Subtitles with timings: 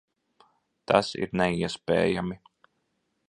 [0.91, 2.39] Tas ir neiespējami!